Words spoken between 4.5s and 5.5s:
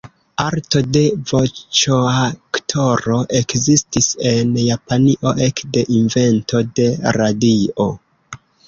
Japanio